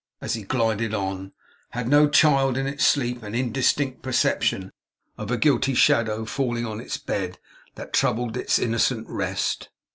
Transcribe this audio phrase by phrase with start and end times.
[0.19, 1.31] As he glided on,
[1.73, 4.71] had no child in its sleep an indistinct perception
[5.15, 7.37] of a guilty shadow falling on its bed,
[7.75, 9.69] that troubled its innocent rest?